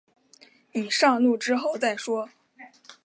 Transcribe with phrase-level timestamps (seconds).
[0.71, 2.27] 你上路之后再说